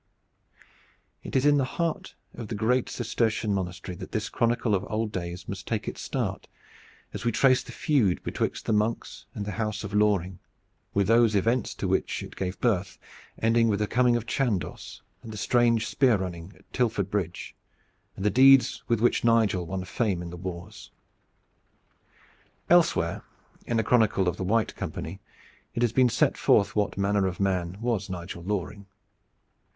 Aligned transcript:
It 1.23 1.35
is 1.35 1.45
in 1.45 1.57
the 1.57 1.75
heart 1.77 2.15
of 2.33 2.47
the 2.47 2.55
great 2.55 2.89
Cistercian 2.89 3.53
monastery 3.53 3.95
that 3.97 4.13
this 4.13 4.29
chronicle 4.29 4.73
of 4.73 4.83
old 4.89 5.11
days 5.11 5.47
must 5.47 5.67
take 5.67 5.87
its 5.87 6.01
start, 6.01 6.47
as 7.13 7.23
we 7.23 7.31
trace 7.31 7.61
the 7.61 7.71
feud 7.71 8.23
betwixt 8.23 8.65
the 8.65 8.73
monks 8.73 9.27
and 9.35 9.45
the 9.45 9.51
house 9.61 9.83
of 9.83 9.93
Loring, 9.93 10.39
with 10.95 11.05
those 11.05 11.35
events 11.35 11.75
to 11.75 11.87
which 11.87 12.23
it 12.23 12.35
gave 12.35 12.59
birth, 12.59 12.97
ending 13.37 13.67
with 13.67 13.77
the 13.77 13.85
coming 13.85 14.15
of 14.15 14.25
Chandos, 14.25 15.03
the 15.23 15.37
strange 15.37 15.85
spear 15.85 16.17
running 16.17 16.51
of 16.57 16.63
Tilford 16.71 17.11
Bridge 17.11 17.53
and 18.15 18.25
the 18.25 18.31
deeds 18.31 18.81
with 18.87 19.01
which 19.01 19.23
Nigel 19.23 19.67
won 19.67 19.85
fame 19.85 20.23
in 20.23 20.31
the 20.31 20.35
wars. 20.35 20.89
Elsewhere, 22.71 23.21
in 23.67 23.77
the 23.77 23.83
chronicle 23.83 24.27
of 24.27 24.37
the 24.37 24.43
White 24.43 24.75
Company, 24.75 25.19
it 25.75 25.83
has 25.83 25.93
been 25.93 26.09
set 26.09 26.39
forth 26.39 26.75
what 26.75 26.97
manner 26.97 27.27
of 27.27 27.39
man 27.39 27.77
was 27.81 28.09
Nigel 28.09 28.41
Loring. 28.41 28.87